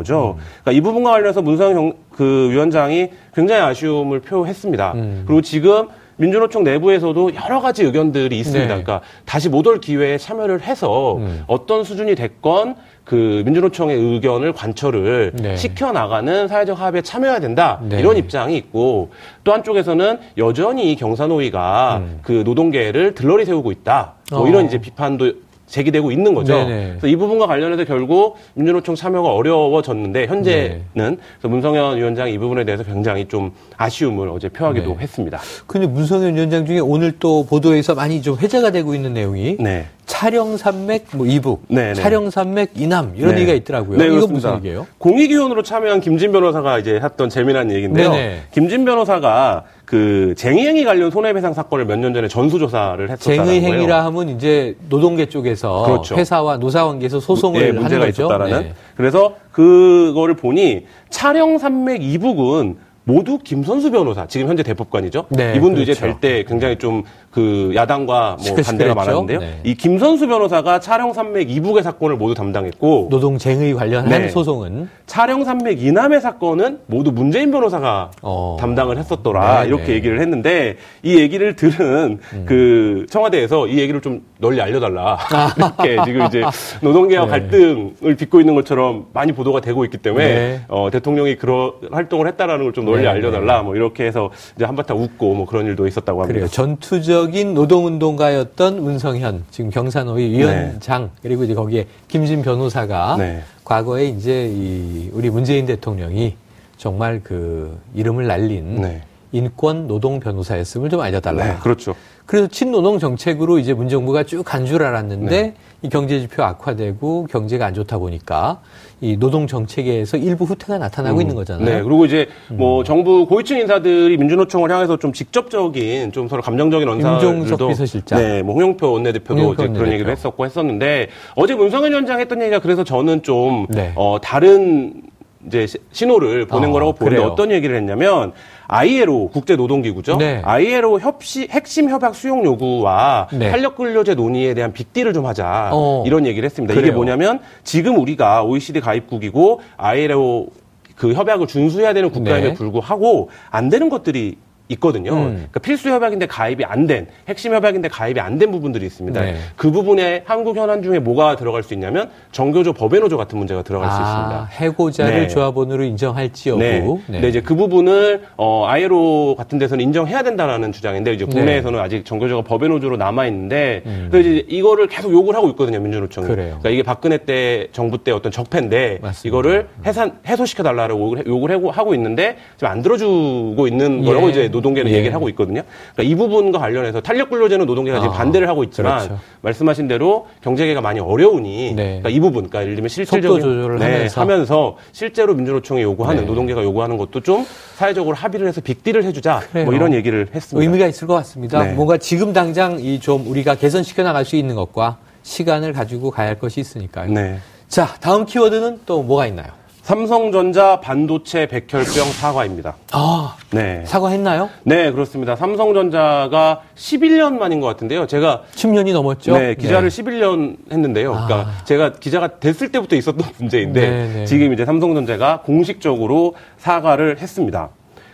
그러니까 0.63 0.71
이 0.71 0.81
부분과 0.81 1.11
관련해서 1.11 1.41
경- 1.73 1.94
그 2.11 2.49
위원장이 2.51 3.09
굉장히 3.35 3.61
아쉬움을 3.61 4.21
표했습니다. 4.21 4.94
음. 4.95 5.23
그리고 5.27 5.41
지금 5.41 5.88
민주노총 6.19 6.63
내부에서도 6.63 7.31
여러 7.35 7.61
가지 7.61 7.83
의견들이 7.83 8.39
있습니다. 8.39 8.75
네. 8.75 8.83
그러니까 8.83 9.01
다시 9.25 9.49
못 9.49 9.67
올 9.67 9.79
기회에 9.79 10.17
참여를 10.17 10.61
해서 10.61 11.17
음. 11.17 11.44
어떤 11.45 11.83
수준이 11.83 12.15
됐건 12.15 12.75
그 13.03 13.44
민주노총의 13.45 13.95
의견을 13.95 14.51
관철을 14.53 15.33
네. 15.35 15.55
시켜 15.55 15.91
나가는 15.91 16.47
사회적 16.47 16.81
합의에 16.81 17.03
참여해야 17.03 17.39
된다 17.39 17.79
네. 17.83 18.00
이런 18.00 18.17
입장이 18.17 18.57
있고 18.57 19.11
또 19.43 19.53
한쪽에서는 19.53 20.17
여전히 20.39 20.95
경사노위가 20.95 22.01
그 22.23 22.41
노동계를 22.43 23.13
들러리 23.13 23.45
세우고 23.45 23.71
있다 23.71 24.13
뭐 24.31 24.39
음. 24.41 24.45
어. 24.45 24.50
이런 24.50 24.65
이제 24.65 24.79
비판도 24.79 25.31
제기되고 25.67 26.11
있는 26.11 26.33
거죠. 26.33 26.53
네네. 26.53 26.87
그래서 26.91 27.07
이 27.07 27.15
부분과 27.15 27.45
관련해서 27.45 27.83
결국 27.85 28.37
민주노총 28.55 28.95
참여가 28.95 29.29
어려워졌는데 29.33 30.27
현재는 30.27 30.81
네. 30.93 31.17
그래서 31.39 31.47
문성현 31.50 31.97
위원장이 31.97 32.33
이 32.33 32.38
부분에 32.38 32.63
대해서 32.63 32.83
굉장히 32.83 33.25
좀 33.25 33.51
아쉬움을 33.75 34.29
어제 34.29 34.50
표하기도 34.50 34.88
네. 34.88 34.97
했습니다. 35.00 35.39
근데 35.67 35.86
문성현 35.88 36.36
위원장 36.36 36.65
중에 36.65 36.79
오늘 36.79 37.13
또 37.19 37.45
보도에서 37.45 37.95
많이 37.95 38.21
좀 38.21 38.38
회자가 38.38 38.71
되고 38.71 38.95
있는 38.95 39.13
내용이 39.13 39.57
네. 39.59 39.88
촬영 40.07 40.55
산맥 40.55 41.07
뭐 41.11 41.25
이북, 41.27 41.63
네, 41.67 41.89
네. 41.89 41.93
촬영 41.93 42.29
산맥 42.29 42.71
이남 42.75 43.13
이런 43.17 43.35
네. 43.35 43.41
얘기가 43.41 43.53
있더라고요. 43.57 43.97
네, 43.97 44.05
이거 44.05 44.15
그렇습니다. 44.15 44.51
무슨 44.51 44.65
얘기예요? 44.65 44.87
공익위원으로 44.97 45.63
참여한 45.63 45.99
김진 45.99 46.31
변호사가 46.31 46.79
이제 46.79 46.99
했던 47.03 47.29
재미난 47.29 47.69
얘기인데요. 47.71 48.11
네네. 48.11 48.43
김진 48.51 48.85
변호사가 48.85 49.65
그 49.83 50.33
쟁의행위 50.37 50.85
관련 50.85 51.11
손해배상 51.11 51.53
사건을 51.53 51.85
몇 51.85 51.97
년 51.99 52.13
전에 52.13 52.27
전수조사를 52.29 53.09
했었다는 53.09 53.37
거예요. 53.45 53.61
쟁의행위라 53.61 54.05
하면 54.05 54.29
이제 54.29 54.75
노동계 54.89 55.27
쪽에서 55.27 55.83
그렇죠. 55.83 56.15
회사와 56.15 56.57
노사관계에서 56.57 57.19
소송을 57.19 57.61
예, 57.61 57.65
하는 57.67 57.81
문제가 57.81 58.05
거죠. 58.05 58.23
있었다라는. 58.23 58.61
네. 58.61 58.73
그래서 58.95 59.35
그거를 59.51 60.35
보니 60.35 60.85
촬영 61.09 61.57
산맥 61.57 62.01
이북은 62.01 62.77
모두 63.07 63.39
김선수 63.39 63.89
변호사, 63.91 64.27
지금 64.27 64.49
현재 64.49 64.63
대법관이죠. 64.63 65.27
네, 65.29 65.53
이분도 65.55 65.81
이제 65.81 65.93
그렇죠. 65.93 66.19
될때 66.19 66.43
굉장히 66.43 66.77
좀 66.77 67.03
그 67.37 67.71
야당과 67.75 68.37
뭐. 68.43 68.55
반대가 68.65 68.95
많았는데요. 68.95 69.39
네. 69.39 69.59
이 69.63 69.75
김선수 69.75 70.27
변호사가 70.27 70.79
촬영 70.79 71.13
산맥 71.13 71.51
이북의 71.51 71.83
사건을 71.83 72.15
모두 72.15 72.33
담당했고 72.33 73.09
노동쟁의 73.11 73.75
관련한 73.75 74.09
네. 74.09 74.29
소송은 74.29 74.89
촬영 75.05 75.43
산맥 75.43 75.83
이남의 75.83 76.19
사건은 76.19 76.79
모두 76.87 77.11
문재인 77.11 77.51
변호사가 77.51 78.09
어. 78.23 78.57
담당을 78.59 78.97
했었더라 78.97 79.61
네, 79.61 79.67
이렇게 79.67 79.85
네. 79.85 79.93
얘기를 79.93 80.19
했는데 80.19 80.77
이 81.03 81.19
얘기를 81.19 81.55
들은 81.55 82.17
그 82.45 83.05
청와대에서 83.11 83.67
이 83.67 83.77
얘기를 83.77 84.01
좀 84.01 84.23
널리 84.39 84.59
알려달라 84.59 85.19
이렇게 85.57 85.97
지금 86.05 86.25
이제 86.25 86.41
노동계와 86.81 87.25
네. 87.25 87.29
갈등을 87.29 88.15
빚고 88.17 88.39
있는 88.39 88.55
것처럼 88.55 89.05
많이 89.13 89.31
보도가 89.31 89.61
되고 89.61 89.85
있기 89.85 89.99
때문에 89.99 90.25
네. 90.25 90.61
어, 90.69 90.89
대통령이 90.91 91.35
그런 91.35 91.73
활동을 91.91 92.27
했다라는 92.29 92.65
걸좀 92.65 92.85
널리 92.98 93.04
네, 93.04 93.10
알려달라 93.10 93.63
뭐 93.63 93.75
이렇게 93.75 94.06
해서 94.06 94.30
이제 94.56 94.66
한바탕 94.66 94.98
웃고 95.01 95.34
뭐 95.34 95.46
그런 95.46 95.66
일도 95.66 95.88
있었다고 95.88 96.22
합니다. 96.22 96.34
그래요. 96.34 96.48
전투적인 96.50 97.54
노동운동가였던 97.54 98.82
문성현, 98.84 99.46
지금 99.51 99.70
경산호위 99.70 100.30
위원장, 100.32 101.12
그리고 101.22 101.44
이제 101.44 101.54
거기에 101.54 101.86
김진 102.08 102.42
변호사가 102.42 103.16
네. 103.18 103.42
과거에 103.63 104.06
이제 104.06 104.48
이 104.54 105.10
우리 105.13 105.30
문재인 105.30 105.66
대통령이 105.66 106.36
정말 106.77 107.22
그 107.24 107.77
이름을 107.96 108.27
날린 108.27 108.82
네. 108.82 109.01
인권 109.32 109.88
노동 109.88 110.20
변호사였음을 110.20 110.89
좀 110.89 111.01
알려달라. 111.01 111.44
네, 111.44 111.56
그렇죠. 111.62 111.96
그래서 112.25 112.48
친노동 112.48 113.00
정책으로 113.00 113.58
이제 113.60 113.74
문정부가 113.74 114.24
쭉 114.24 114.44
간 114.44 114.66
줄 114.66 114.84
알았는데 114.84 115.42
네. 115.42 115.54
이 115.82 115.89
경제 115.89 116.20
지표 116.20 116.44
악화되고 116.44 117.27
경제가 117.30 117.66
안 117.66 117.74
좋다 117.74 117.98
보니까 117.98 118.62
이 119.00 119.16
노동 119.16 119.46
정책에서 119.46 120.18
일부 120.18 120.46
후퇴가 120.46 120.80
나타나고 120.80 121.18
음, 121.18 121.22
있는 121.22 121.36
거잖아요. 121.36 121.66
네. 121.66 121.84
그리고 121.84 122.06
이제 122.06 122.27
음. 122.50 122.58
뭐 122.58 122.84
정부 122.84 123.27
고위층 123.27 123.60
인사들이 123.60 124.18
민주노총을 124.18 124.72
향해서 124.72 124.98
좀 124.98 125.13
직접적인 125.13 126.12
좀 126.12 126.27
서로 126.27 126.42
감정적인 126.42 126.89
언사들도 126.89 127.68
비서실장. 127.68 128.20
네. 128.20 128.42
뭐 128.42 128.56
홍영표 128.56 128.92
원내대표도 128.92 129.34
홍영표 129.39 129.62
원내대표. 129.62 129.80
그런 129.80 129.94
얘기를 129.94 130.12
했었고 130.12 130.46
했었는데 130.46 131.10
어제 131.36 131.54
문성현 131.54 131.92
위원장 131.92 132.20
했던 132.20 132.42
얘기가 132.42 132.60
그래서 132.60 132.84
저는 132.84 133.22
좀 133.22 133.68
네. 133.70 133.92
어, 133.96 134.18
다른 134.20 135.04
이제 135.46 135.68
신호를 135.92 136.48
보낸 136.48 136.72
어, 136.72 136.74
거라고 136.74 136.94
보는데. 136.94 137.22
어떤 137.24 137.51
얘기를 137.51 137.75
했냐면 137.75 138.34
ILO 138.67 139.29
국제노동기구죠. 139.29 140.17
네. 140.17 140.41
ILO 140.43 141.00
협시 141.00 141.47
핵심 141.50 141.89
협약 141.89 142.15
수용 142.15 142.43
요구와 142.43 143.27
네. 143.31 143.50
탄력 143.50 143.75
근로제 143.75 144.13
논의에 144.15 144.53
대한 144.53 144.74
빅딜을 144.74 145.13
좀 145.13 145.25
하자 145.25 145.69
어, 145.74 146.03
이런 146.05 146.25
얘기를 146.25 146.45
했습니다. 146.45 146.74
그래요. 146.74 146.88
이게 146.88 146.95
뭐냐면 146.95 147.39
지금 147.63 147.97
우리가 147.97 148.43
OECD 148.43 148.81
가입국이고 148.81 149.62
ILO 149.77 150.47
그 150.95 151.13
협약을 151.13 151.47
준수해야 151.47 151.93
되는 151.93 152.09
국가임에 152.09 152.50
네. 152.50 152.53
불구하고 152.53 153.29
안 153.51 153.69
되는 153.69 153.89
것들이 153.89 154.38
있거든요. 154.69 155.13
음. 155.13 155.33
그러니까 155.33 155.59
필수 155.59 155.89
협약인데 155.89 156.27
가입이 156.27 156.63
안 156.65 156.88
된, 156.88 157.07
핵심 157.27 157.53
협약인데 157.53 157.89
가입이 157.89 158.19
안 158.19 158.38
된 158.38 158.51
부분들이 158.51 158.86
있습니다. 158.86 159.19
네. 159.19 159.36
그 159.55 159.71
부분에 159.71 160.21
한국 160.25 160.57
현안 160.57 160.83
중에 160.83 161.00
뭐가 161.00 161.36
들어갈 161.38 161.63
수 161.63 161.74
있냐면 161.74 162.09
정교조 162.31 162.74
법외노조 162.74 163.17
같은 163.17 163.38
문제가 163.38 163.63
들어갈 163.63 163.89
아, 163.89 163.91
수 163.91 164.01
있습니다. 164.01 164.50
해고자를 164.51 165.21
네. 165.21 165.27
조합원으로 165.27 165.83
인정할지 165.83 166.50
여부. 166.50 166.59
네. 166.59 166.79
네. 167.07 167.21
네. 167.21 167.27
이제 167.29 167.41
그 167.41 167.55
부분을 167.55 168.24
어, 168.38 168.65
아이로 168.67 169.36
같은 169.38 169.57
데서는 169.57 169.83
인정해야 169.83 170.21
된다라는 170.24 170.71
주장인데 170.71 171.13
이제 171.13 171.25
국내에서는 171.25 171.79
네. 171.79 171.83
아직 171.83 172.05
정교조가 172.05 172.43
법외노조로 172.43 172.97
남아 172.97 173.25
있는데 173.27 173.81
음. 173.88 174.09
그래서 174.12 174.29
이제 174.29 174.45
이거를 174.47 174.88
계속 174.88 175.12
욕을 175.12 175.36
하고 175.36 175.50
있거든요 175.50 175.79
민주노총이. 175.79 176.27
그래요. 176.27 176.57
그러니까 176.59 176.69
이게 176.69 176.83
박근혜 176.83 177.17
때 177.17 177.67
정부 177.71 177.97
때 178.03 178.12
어떤 178.12 178.31
적폐인데 178.31 179.00
맞습니다. 179.01 179.27
이거를 179.27 179.67
해산 179.86 180.19
해소시켜 180.27 180.62
달라고 180.63 181.17
욕을 181.25 181.51
하고 181.75 181.95
있는데 181.95 182.38
지금 182.57 182.71
안 182.71 182.81
들어주고 182.83 183.67
있는 183.67 184.03
거라고 184.03 184.27
예. 184.27 184.31
이제 184.31 184.50
노동계는 184.57 184.91
예. 184.91 184.95
얘기를 184.97 185.13
하고 185.15 185.29
있거든요. 185.29 185.61
그러니까 185.93 186.03
이 186.03 186.15
부분과 186.15 186.59
관련해서 186.59 186.99
탄력 187.01 187.29
근로제는 187.29 187.65
노동계가 187.65 187.99
지금 187.99 188.11
아, 188.13 188.17
반대를 188.17 188.49
하고 188.49 188.63
있지만 188.63 188.97
그렇죠. 189.07 189.19
말씀하신 189.41 189.87
대로 189.87 190.27
경제계가 190.43 190.81
많이 190.81 190.99
어려우니 190.99 191.73
네. 191.75 191.83
그러니까 192.01 192.09
이 192.09 192.19
부분, 192.19 192.49
그러니까 192.49 192.61
예를 192.63 192.75
들면 192.75 192.89
실질적인 192.89 193.39
조절을 193.41 193.79
네, 193.79 193.85
하면서. 193.85 194.21
하면서 194.21 194.77
실제로 194.91 195.33
민주노총이 195.35 195.81
요구하는 195.83 196.21
네. 196.23 196.27
노동계가 196.27 196.63
요구하는 196.63 196.97
것도 196.97 197.21
좀 197.21 197.45
사회적으로 197.75 198.15
합의를 198.15 198.47
해서 198.47 198.59
빅딜을 198.61 199.03
해주자 199.03 199.39
그래요. 199.51 199.65
뭐 199.65 199.73
이런 199.73 199.93
얘기를 199.93 200.27
했습니다. 200.33 200.63
의미가 200.63 200.87
있을 200.87 201.07
것 201.07 201.13
같습니다. 201.15 201.63
네. 201.63 201.73
뭔가 201.73 201.97
지금 201.97 202.33
당장 202.33 202.77
이 202.79 202.97
좀 202.99 203.25
우리가 203.27 203.55
개선시켜 203.55 204.01
나갈 204.03 204.25
수 204.25 204.35
있는 204.35 204.55
것과 204.55 204.97
시간을 205.21 205.71
가지고 205.73 206.09
가야 206.11 206.27
할 206.29 206.39
것이 206.39 206.59
있으니까요. 206.59 207.11
네. 207.11 207.37
자, 207.67 207.85
다음 208.01 208.25
키워드는 208.25 208.79
또 208.85 209.03
뭐가 209.03 209.27
있나요? 209.27 209.47
삼성전자 209.88 210.82
반도체 210.82 211.48
백혈병 211.48 212.12
사과입니다. 212.20 212.75
아, 212.91 213.38
네. 213.51 213.84
사과했나요? 213.86 214.50
네, 214.63 214.91
그렇습니다. 214.91 215.38
삼성전자가 215.38 216.60
11년 216.75 217.38
만인 217.38 217.62
것 217.62 217.67
같은데요. 217.67 218.06
제가 218.06 218.41
10년이 218.53 218.91
넘었죠. 218.91 219.38
네, 219.38 219.56
기자를 219.56 219.89
네. 219.89 220.03
11년 220.03 220.58
했는데요. 220.70 221.15
아. 221.15 221.25
그러니까 221.25 221.51
제가 221.63 221.94
기자가 221.94 222.38
됐을 222.41 222.70
때부터 222.70 222.98
있었던 222.98 223.25
문제인데 223.39 223.89
네, 223.89 224.13
네. 224.13 224.25
지금 224.25 224.51
이제 224.51 224.65
삼성전자가 224.65 225.44
공식적으로 225.44 226.36
사과를 226.58 227.20
했습니다. 227.20 227.70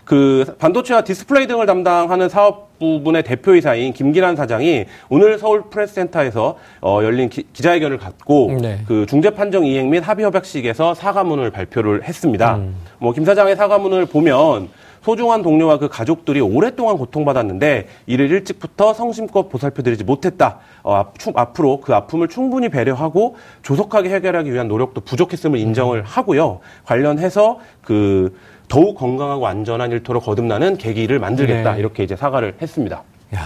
그 0.06 0.56
반도체와 0.60 1.04
디스플레이 1.04 1.48
등을 1.48 1.66
담당하는 1.66 2.30
사업 2.30 2.73
부분의 2.84 3.24
대표이사인 3.24 3.94
김기남 3.94 4.36
사장이 4.36 4.86
오늘 5.10 5.40
서울 5.40 5.64
프레스센터에서 5.70 6.58
어, 6.82 7.00
열린 7.02 7.30
기, 7.30 7.46
자회견을 7.54 7.98
갖고 7.98 8.58
네. 8.62 8.80
그 8.88 9.06
중재 9.08 9.30
판정 9.30 9.66
이행 9.66 9.90
및 9.90 10.00
합의 10.00 10.26
협약식에서 10.26 10.94
사과문을 10.94 11.52
발표를 11.52 12.04
했습니다. 12.04 12.58
음. 12.58 12.76
뭐김 13.00 13.24
사장의 13.24 13.56
사과문을 13.56 14.06
보면 14.08 14.70
소중한 15.04 15.42
동료와 15.42 15.78
그 15.80 15.90
가족들이 15.90 16.40
오랫동안 16.40 16.98
고통받았는데 16.98 17.88
이를 18.06 18.32
일찍부터 18.32 18.94
성심껏 18.94 19.50
보살펴드리지 19.50 20.06
못했다. 20.06 20.60
어, 20.84 21.12
앞으로 21.36 21.82
그 21.82 21.94
아픔을 21.94 22.30
충분히 22.30 22.70
배려하고 22.70 23.36
조속하게 23.62 24.10
해결하기 24.10 24.52
위한 24.52 24.68
노력도 24.68 25.02
부족했음을 25.02 25.60
인정을 25.60 26.00
음. 26.00 26.04
하고요. 26.06 26.60
관련해서 26.86 27.60
그 27.82 28.38
더욱 28.70 28.98
건강하고 28.98 29.46
안전한 29.46 29.92
일터로 29.92 30.22
거듭나는 30.22 30.78
계기를 30.78 31.20
만들겠다 31.20 31.74
네. 31.74 31.80
이렇게 31.80 32.04
이제 32.04 32.16
사과를 32.16 32.56
했습니다. 32.62 33.04
야, 33.36 33.42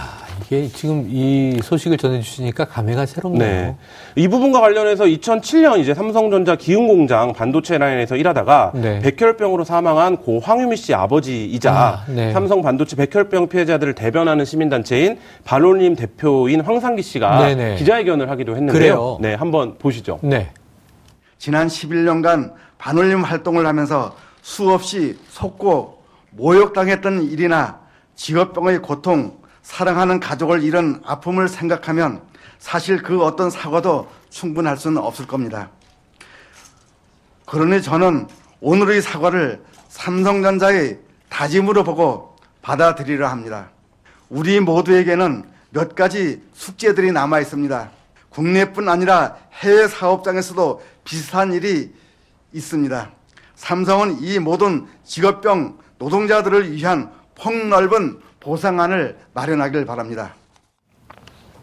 이게 0.50 0.66
지금 0.68 1.06
이 1.10 1.60
소식을 1.62 1.98
전해주시니까 1.98 2.64
감회가 2.64 3.04
새롭네요. 3.04 3.38
네. 3.38 3.76
이 4.16 4.28
부분과 4.28 4.62
관련해서 4.62 5.04
2007년 5.04 5.78
이제 5.78 5.92
삼성전자 5.92 6.56
기흥공장 6.56 7.34
반도체 7.34 7.76
라인에서 7.76 8.16
일하다가 8.16 8.72
네. 8.74 9.00
백혈병으로 9.00 9.64
사망한 9.64 10.16
고 10.16 10.40
황유미 10.40 10.76
씨 10.76 10.94
아버지이자 10.94 11.72
아, 11.72 12.04
네. 12.08 12.32
삼성 12.32 12.62
반도체 12.62 12.96
백혈병 12.96 13.48
피해자들을 13.48 13.94
대변하는 13.94 14.46
시민단체인 14.46 15.18
발로님 15.44 15.94
대표인 15.96 16.62
황상기 16.62 17.02
씨가 17.02 17.46
네네. 17.46 17.68
네. 17.68 17.76
기자회견을 17.76 18.30
하기도 18.30 18.52
했는데요. 18.56 18.72
그래요. 18.72 19.18
네, 19.20 19.34
한번 19.34 19.76
보시죠. 19.76 20.18
네. 20.22 20.50
지난 21.36 21.68
11년간 21.68 22.52
반올림 22.78 23.22
활동을 23.22 23.66
하면서 23.66 24.16
수없이 24.40 25.18
속고 25.28 25.98
모욕당했던 26.30 27.24
일이나 27.24 27.80
직업병의 28.14 28.80
고통, 28.80 29.32
사랑하는 29.68 30.18
가족을 30.18 30.64
잃은 30.64 31.02
아픔을 31.04 31.46
생각하면 31.46 32.22
사실 32.58 33.02
그 33.02 33.22
어떤 33.22 33.50
사과도 33.50 34.08
충분할 34.30 34.78
수는 34.78 34.96
없을 34.96 35.26
겁니다. 35.26 35.68
그러니 37.44 37.82
저는 37.82 38.28
오늘의 38.62 39.02
사과를 39.02 39.62
삼성전자의 39.90 40.98
다짐으로 41.28 41.84
보고 41.84 42.34
받아들이려 42.62 43.28
합니다. 43.28 43.68
우리 44.30 44.58
모두에게는 44.58 45.44
몇 45.68 45.94
가지 45.94 46.42
숙제들이 46.54 47.12
남아 47.12 47.40
있습니다. 47.40 47.90
국내뿐 48.30 48.88
아니라 48.88 49.36
해외 49.52 49.86
사업장에서도 49.86 50.82
비슷한 51.04 51.52
일이 51.52 51.94
있습니다. 52.54 53.10
삼성은 53.54 54.22
이 54.22 54.38
모든 54.38 54.86
직업병 55.04 55.76
노동자들을 55.98 56.72
위한 56.72 57.12
폭넓은 57.34 58.27
보상안을 58.40 59.16
마련하길 59.34 59.84
바랍니다. 59.84 60.34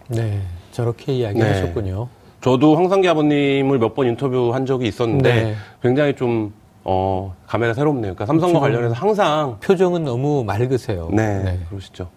네, 0.08 0.42
저렇게 0.72 1.14
이야기하셨군요. 1.14 2.04
네. 2.10 2.26
저도 2.42 2.76
황상기 2.76 3.08
아버님을 3.10 3.80
몇 3.80 3.96
번 3.96 4.08
인터뷰한 4.08 4.66
적이 4.66 4.88
있었는데 4.88 5.44
네. 5.44 5.56
굉장히 5.82 6.16
좀 6.16 6.54
어, 6.84 7.34
감회가 7.48 7.74
새롭네요. 7.74 8.14
그러니까 8.14 8.26
삼성과 8.28 8.60
관련해서 8.60 8.94
항상 8.94 9.58
표정은 9.60 10.04
너무 10.04 10.44
맑으세요. 10.44 11.10
네, 11.12 11.42
네. 11.44 11.60
그러시죠. 11.70 12.10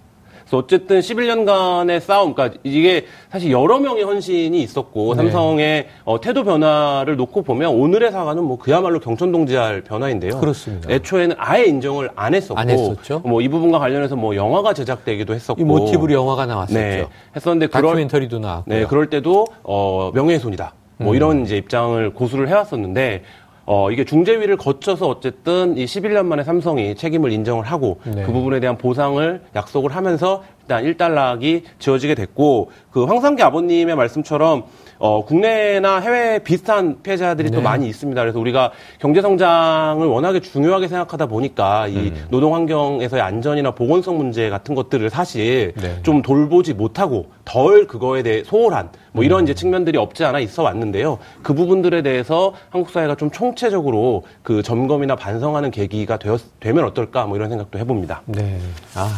그래서 0.48 0.56
어쨌든 0.56 1.00
11년간의 1.00 2.00
싸움, 2.00 2.32
그러니까 2.34 2.58
이게 2.64 3.04
사실 3.30 3.50
여러 3.50 3.78
명의 3.78 4.02
헌신이 4.02 4.60
있었고 4.62 5.14
네. 5.14 5.22
삼성의 5.22 5.88
어, 6.04 6.20
태도 6.20 6.42
변화를 6.42 7.16
놓고 7.16 7.42
보면 7.42 7.74
오늘의 7.74 8.10
사과는 8.10 8.42
뭐 8.44 8.56
그야말로 8.58 8.98
경천동지할 8.98 9.82
변화인데요. 9.82 10.40
그렇습니다. 10.40 10.90
애초에는 10.90 11.36
아예 11.38 11.66
인정을 11.66 12.10
안 12.16 12.34
했었고, 12.34 12.58
안 12.58 12.70
했었죠. 12.70 13.20
뭐 13.24 13.38
이 13.42 13.48
부분과 13.48 13.78
관련해서 13.78 14.16
뭐 14.16 14.34
영화가 14.34 14.72
제작되기도 14.74 15.34
했었고, 15.34 15.60
이 15.60 15.64
모티브로 15.64 16.12
영화가 16.12 16.46
나왔었죠. 16.46 16.78
네, 16.78 17.06
했었는데 17.36 17.68
다큐멘터리도 17.68 18.38
나왔고, 18.40 18.64
네, 18.70 18.84
그럴 18.86 19.08
때도 19.10 19.46
어, 19.62 20.10
명예훼손이다. 20.14 20.74
뭐 20.98 21.12
음. 21.12 21.14
이런 21.14 21.42
이제 21.44 21.56
입장을 21.56 22.12
고수를 22.14 22.48
해왔었는데 22.48 23.22
어, 23.70 23.90
이게 23.90 24.02
중재위를 24.02 24.56
거쳐서 24.56 25.06
어쨌든 25.06 25.76
이 25.76 25.84
11년 25.84 26.24
만에 26.24 26.42
삼성이 26.42 26.94
책임을 26.94 27.30
인정을 27.32 27.64
하고 27.64 28.00
네. 28.04 28.22
그 28.22 28.32
부분에 28.32 28.60
대한 28.60 28.78
보상을 28.78 29.42
약속을 29.54 29.94
하면서 29.94 30.42
일단 30.62 30.84
일단락이 30.84 31.64
지어지게 31.78 32.14
됐고 32.14 32.70
그 32.90 33.04
황상기 33.04 33.42
아버님의 33.42 33.94
말씀처럼 33.94 34.64
어, 34.98 35.24
국내나 35.24 36.00
해외 36.00 36.40
비슷한 36.40 37.02
피해자들이 37.02 37.50
네. 37.50 37.56
또 37.56 37.62
많이 37.62 37.88
있습니다. 37.88 38.20
그래서 38.20 38.38
우리가 38.40 38.72
경제 38.98 39.20
성장을 39.20 40.04
워낙에 40.06 40.40
중요하게 40.40 40.88
생각하다 40.88 41.26
보니까 41.26 41.86
이 41.86 42.08
음. 42.08 42.26
노동 42.30 42.54
환경에서의 42.54 43.22
안전이나 43.22 43.72
보건성 43.72 44.18
문제 44.18 44.50
같은 44.50 44.74
것들을 44.74 45.08
사실 45.10 45.72
네. 45.76 46.02
좀 46.02 46.22
돌보지 46.22 46.74
못하고 46.74 47.26
덜 47.44 47.86
그거에 47.86 48.22
대해 48.22 48.42
소홀한 48.44 48.90
뭐 49.12 49.24
이런 49.24 49.40
음. 49.40 49.44
이제 49.44 49.54
측면들이 49.54 49.98
없지 49.98 50.24
않아 50.24 50.40
있어 50.40 50.64
왔는데요. 50.64 51.18
그 51.42 51.54
부분들에 51.54 52.02
대해서 52.02 52.52
한국 52.70 52.90
사회가 52.90 53.14
좀 53.14 53.30
총체적으로 53.30 54.24
그 54.42 54.62
점검이나 54.62 55.14
반성하는 55.14 55.70
계기가 55.70 56.18
되었, 56.18 56.40
되면 56.60 56.84
어떨까 56.84 57.26
뭐 57.26 57.36
이런 57.36 57.48
생각도 57.48 57.78
해봅니다. 57.78 58.22
네. 58.26 58.58
아, 58.94 59.08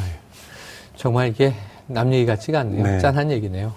정말 0.96 1.28
이게 1.28 1.54
남 1.86 2.12
얘기 2.12 2.26
같지가 2.26 2.60
않네요. 2.60 2.82
네. 2.82 2.98
짠한 2.98 3.30
얘기네요. 3.30 3.72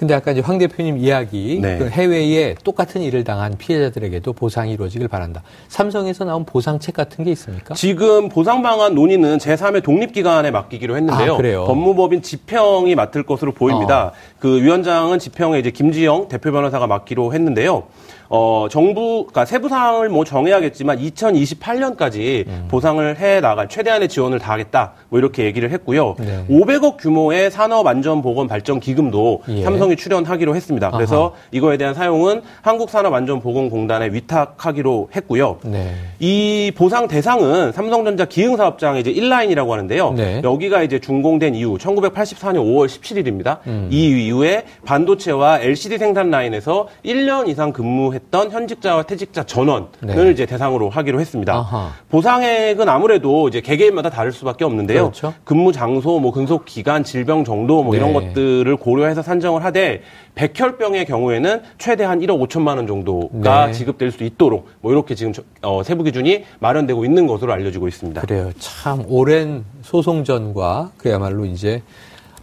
근데 0.00 0.14
아까 0.14 0.30
이제 0.30 0.40
황 0.40 0.56
대표님 0.56 0.96
이야기 0.96 1.58
네. 1.60 1.76
그 1.76 1.86
해외에 1.90 2.54
똑같은 2.64 3.02
일을 3.02 3.22
당한 3.22 3.58
피해자들에게도 3.58 4.32
보상이 4.32 4.72
이루어지길 4.72 5.08
바란다. 5.08 5.42
삼성에서 5.68 6.24
나온 6.24 6.46
보상책 6.46 6.94
같은 6.94 7.22
게 7.22 7.30
있습니까? 7.32 7.74
지금 7.74 8.30
보상 8.30 8.62
방안 8.62 8.94
논의는 8.94 9.36
제3의 9.36 9.82
독립기관에 9.82 10.52
맡기기로 10.52 10.96
했는데요. 10.96 11.34
아, 11.34 11.36
그래요? 11.36 11.64
법무법인 11.66 12.22
지평이 12.22 12.94
맡을 12.94 13.24
것으로 13.24 13.52
보입니다. 13.52 14.06
어. 14.06 14.12
그 14.38 14.62
위원장은 14.62 15.18
지평에 15.18 15.58
이제 15.58 15.70
김지영 15.70 16.28
대표 16.28 16.50
변호사가 16.50 16.86
맡기로 16.86 17.34
했는데요. 17.34 17.84
어, 18.32 18.68
정부, 18.70 19.26
그러니까 19.26 19.44
세부 19.44 19.68
사항을 19.68 20.08
뭐 20.08 20.24
정해야겠지만 20.24 20.98
2028년까지 21.00 22.46
음. 22.46 22.68
보상을 22.68 23.18
해 23.18 23.40
나갈 23.40 23.68
최대한의 23.68 24.08
지원을 24.08 24.38
다하겠다. 24.38 24.92
뭐 25.08 25.18
이렇게 25.18 25.44
얘기를 25.44 25.68
했고요. 25.72 26.14
네. 26.16 26.44
500억 26.48 26.96
규모의 26.98 27.50
산업안전보건발전 27.50 28.78
기금도 28.78 29.42
예. 29.48 29.64
삼성이 29.64 29.96
출연하기로 29.96 30.54
했습니다. 30.54 30.92
그래서 30.92 31.34
아하. 31.34 31.48
이거에 31.50 31.76
대한 31.76 31.92
사용은 31.92 32.42
한국산업안전보건공단에 32.62 34.10
위탁하기로 34.12 35.08
했고요. 35.16 35.58
네. 35.64 35.94
이 36.20 36.70
보상 36.76 37.08
대상은 37.08 37.72
삼성전자 37.72 38.26
기흥사업장의 38.26 39.00
이제 39.00 39.12
1라인이라고 39.12 39.70
하는데요. 39.70 40.12
네. 40.12 40.40
여기가 40.44 40.84
이제 40.84 41.00
준공된 41.00 41.56
이후 41.56 41.78
1984년 41.78 42.58
5월 42.58 42.86
17일입니다. 42.86 43.58
음. 43.66 43.88
이 43.90 44.26
이후에 44.26 44.66
반도체와 44.84 45.58
LCD 45.62 45.98
생산 45.98 46.30
라인에서 46.30 46.86
1년 47.04 47.48
이상 47.48 47.72
근무했 47.72 48.19
던 48.30 48.50
현직자와 48.50 49.04
퇴직자 49.04 49.44
전원을 49.44 49.88
네. 50.00 50.30
이제 50.30 50.46
대상으로 50.46 50.90
하기로 50.90 51.20
했습니다. 51.20 51.54
아하. 51.54 51.92
보상액은 52.10 52.88
아무래도 52.88 53.48
이제 53.48 53.60
개개인마다 53.60 54.10
다를 54.10 54.32
수밖에 54.32 54.64
없는데요. 54.64 55.02
그렇죠. 55.02 55.34
근무 55.44 55.72
장소, 55.72 56.18
뭐 56.20 56.32
근속 56.32 56.64
기간, 56.64 57.02
질병 57.04 57.44
정도 57.44 57.82
뭐 57.82 57.94
이런 57.96 58.12
네. 58.12 58.28
것들을 58.28 58.76
고려해서 58.76 59.22
산정을 59.22 59.64
하되 59.64 60.02
백혈병의 60.34 61.06
경우에는 61.06 61.62
최대한 61.78 62.20
1억 62.20 62.46
5천만 62.48 62.76
원 62.76 62.86
정도가 62.86 63.66
네. 63.66 63.72
지급될 63.72 64.10
수 64.12 64.22
있도록 64.24 64.68
뭐 64.80 64.92
이렇게 64.92 65.14
지금 65.14 65.32
저- 65.32 65.42
어, 65.62 65.82
세부 65.82 66.02
기준이 66.04 66.44
마련되고 66.60 67.04
있는 67.04 67.26
것으로 67.26 67.52
알려지고 67.52 67.88
있습니다. 67.88 68.20
그래요. 68.20 68.50
참 68.58 69.04
오랜 69.08 69.64
소송전과 69.82 70.92
그야말로 70.96 71.44
이제 71.44 71.82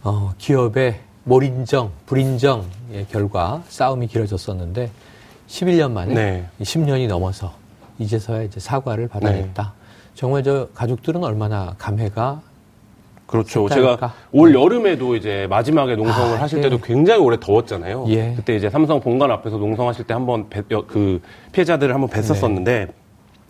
어, 0.04 0.32
기업의 0.38 0.96
몰인정, 1.24 1.90
불인정의 2.06 3.06
결과 3.10 3.62
싸움이 3.68 4.06
길어졌었는데 4.06 4.90
11년 5.48 5.92
만에 5.92 6.14
네. 6.14 6.46
10년이 6.60 7.08
넘어서 7.08 7.52
이제서야 7.98 8.42
이제 8.42 8.60
사과를 8.60 9.08
받아냈다. 9.08 9.72
정말 10.14 10.42
저 10.42 10.68
가족들은 10.74 11.24
얼마나 11.24 11.74
감회가 11.78 12.42
그렇죠. 13.26 13.68
색다를까? 13.68 13.96
제가 13.96 14.14
올 14.32 14.54
여름에도 14.54 15.14
이제 15.14 15.46
마지막에 15.50 15.96
농성을 15.96 16.38
아, 16.38 16.42
하실 16.42 16.60
네. 16.60 16.68
때도 16.68 16.80
굉장히 16.80 17.20
오래 17.20 17.38
더웠잖아요. 17.38 18.06
예. 18.08 18.32
그때 18.36 18.56
이제 18.56 18.70
삼성 18.70 19.00
본관 19.00 19.30
앞에서 19.30 19.58
농성하실 19.58 20.06
때 20.06 20.14
한번 20.14 20.48
그 20.86 21.20
피해자들을 21.52 21.92
한번 21.92 22.08
뵀었었는데 22.08 22.64
네. 22.64 22.86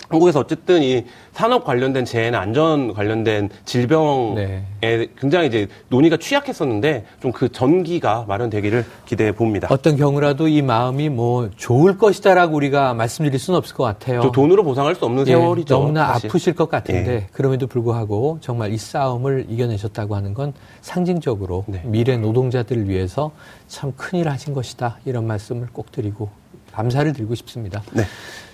한국에서 0.09 0.40
어쨌든 0.40 0.83
이 0.83 1.05
산업 1.33 1.64
관련된 1.64 2.05
재해나 2.05 2.40
안전 2.40 2.95
관련된 2.95 3.50
질병에 3.64 4.64
네. 4.81 5.07
굉장히 5.19 5.49
이제 5.49 5.69
논의가 5.88 6.17
취약했었는데 6.17 7.05
좀 7.21 7.33
그 7.38 7.49
전기가 7.52 8.25
마련되기를 8.26 8.85
기대해 9.07 9.31
봅니다. 9.31 9.69
어떤 9.71 9.95
경우라도 9.97 10.49
이 10.49 10.61
마음이 10.61 11.09
뭐 11.09 11.50
좋을 11.57 11.97
것이다라고 11.99 12.57
우리가 12.57 12.95
말씀드릴 12.95 13.38
수는 13.38 13.57
없을 13.59 13.76
것 13.76 13.85
같아요. 13.85 14.23
저 14.23 14.33
돈으로 14.33 14.64
보상할 14.64 14.97
수 14.97 15.05
없는 15.05 15.28
예, 15.28 15.33
세월이죠. 15.33 15.73
너무나 15.78 16.09
사실. 16.14 16.28
아프실 16.28 16.55
것 16.57 16.69
같은데 16.69 17.12
예. 17.12 17.26
그럼에도 17.31 17.69
불구하고 17.69 18.38
정말 18.40 18.73
이 18.73 18.76
싸움을 18.76 19.47
이겨내셨다고 19.49 20.17
하는 20.17 20.35
건 20.35 20.52
상징적으로 20.81 21.64
네. 21.69 21.83
미래 21.85 22.17
노동자들을 22.17 22.88
위해서 22.88 23.31
참 23.69 23.93
큰일 23.97 24.28
하신 24.28 24.52
것이다 24.52 24.99
이런 25.05 25.25
말씀을 25.26 25.69
꼭 25.73 25.93
드리고 25.93 26.28
감사를 26.73 27.12
드리고 27.12 27.37
싶습니다. 27.37 27.83
네. 27.93 28.02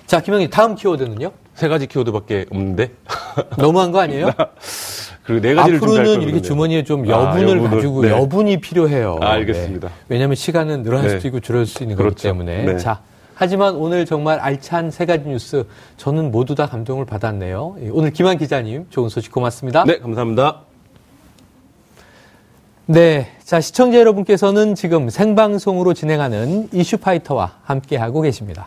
자 0.06 0.20
김영희 0.20 0.50
다음 0.50 0.74
키워드는요? 0.74 1.32
세 1.54 1.68
가지 1.68 1.86
키워드밖에 1.86 2.46
없는데 2.50 2.90
너무한 3.58 3.92
거 3.92 4.00
아니에요? 4.00 4.30
그리고 5.24 5.40
네 5.40 5.54
가지를 5.54 5.78
앞으로는 5.78 6.22
이렇게. 6.22 6.42
주머니에 6.42 6.84
좀 6.84 7.04
아, 7.10 7.28
여분을 7.30 7.56
여분을, 7.56 7.70
가지고 7.70 8.02
네. 8.02 8.10
여분이 8.10 8.60
필요해요. 8.60 9.18
아, 9.22 9.30
알겠습니다. 9.32 9.88
네. 9.88 9.94
왜냐하면 10.08 10.36
시간은 10.36 10.82
늘어날 10.82 11.08
네. 11.08 11.14
수도 11.16 11.28
있고 11.28 11.40
줄어들 11.40 11.66
수 11.66 11.82
있는 11.82 11.96
거기 11.96 12.08
그렇죠. 12.08 12.22
때문에. 12.28 12.64
네. 12.64 12.76
자, 12.76 13.00
하지만 13.34 13.74
오늘 13.76 14.04
정말 14.04 14.38
알찬 14.38 14.90
세 14.90 15.06
가지 15.06 15.26
뉴스 15.26 15.64
저는 15.96 16.30
모두 16.30 16.54
다 16.54 16.66
감동을 16.66 17.06
받았네요. 17.06 17.76
예, 17.82 17.88
오늘 17.90 18.12
김한 18.12 18.36
기자님 18.36 18.86
좋은 18.90 19.08
소식 19.08 19.32
고맙습니다. 19.32 19.84
네, 19.84 19.98
감사합니다. 19.98 20.60
네. 22.86 23.28
자, 23.42 23.62
시청자 23.62 23.98
여러분께서는 23.98 24.74
지금 24.74 25.08
생방송으로 25.08 25.94
진행하는 25.94 26.68
이슈파이터와 26.72 27.60
함께하고 27.62 28.20
계십니다. 28.20 28.66